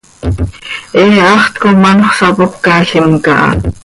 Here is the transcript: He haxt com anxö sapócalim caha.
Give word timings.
He 1.01 1.03
haxt 1.23 1.53
com 1.65 1.85
anxö 1.91 2.11
sapócalim 2.19 3.11
caha. 3.25 3.51